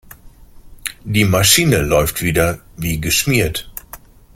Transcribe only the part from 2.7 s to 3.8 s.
wie geschmiert.